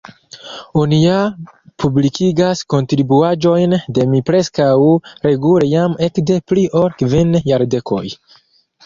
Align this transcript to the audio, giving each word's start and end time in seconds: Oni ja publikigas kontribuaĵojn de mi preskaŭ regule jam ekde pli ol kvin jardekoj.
Oni 0.83 0.97
ja 1.01 1.17
publikigas 1.83 2.63
kontribuaĵojn 2.73 3.75
de 3.97 4.05
mi 4.13 4.21
preskaŭ 4.31 4.71
regule 5.27 5.69
jam 5.75 5.95
ekde 6.09 6.39
pli 6.53 6.65
ol 6.81 6.89
kvin 7.03 7.39
jardekoj. 7.53 8.03